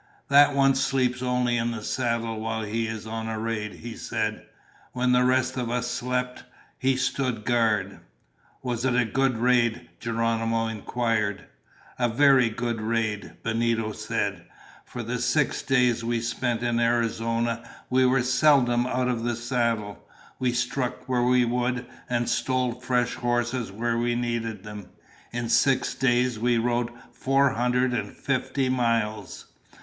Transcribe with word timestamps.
"That 0.29 0.55
one 0.55 0.73
sleeps 0.73 1.21
only 1.21 1.57
in 1.57 1.69
the 1.69 1.83
saddle 1.83 2.39
while 2.39 2.63
he 2.63 2.87
is 2.87 3.05
on 3.05 3.27
a 3.29 3.37
raid!" 3.37 3.73
he 3.73 3.95
said. 3.95 4.47
"When 4.93 5.11
the 5.11 5.23
rest 5.23 5.57
of 5.57 5.69
us 5.69 5.87
slept, 5.91 6.43
he 6.79 6.95
stood 6.95 7.45
guard!" 7.45 7.99
"Was 8.63 8.83
it 8.83 8.95
a 8.95 9.05
good 9.05 9.37
raid?" 9.37 9.91
Geronimo 9.99 10.65
inquired. 10.65 11.45
"A 11.99 12.09
very 12.09 12.49
good 12.49 12.81
raid," 12.81 13.33
Benito 13.43 13.91
said. 13.91 14.43
"For 14.85 15.03
the 15.03 15.19
six 15.19 15.61
days 15.61 16.03
we 16.03 16.19
spent 16.19 16.63
in 16.63 16.79
Arizona, 16.79 17.61
we 17.91 18.03
were 18.07 18.23
seldom 18.23 18.87
out 18.87 19.07
of 19.07 19.21
the 19.21 19.35
saddle. 19.35 20.03
We 20.39 20.51
struck 20.51 21.07
where 21.07 21.21
we 21.21 21.45
would, 21.45 21.85
and 22.09 22.27
stole 22.27 22.71
fresh 22.81 23.13
horses 23.13 23.71
where 23.71 23.99
we 23.99 24.15
needed 24.15 24.63
them. 24.63 24.87
In 25.31 25.47
six 25.47 25.93
days 25.93 26.39
we 26.39 26.57
rode 26.57 26.89
four 27.13 27.51
hundred 27.51 27.93
and 27.93 28.17
fifty 28.17 28.67
miles." 28.67 29.45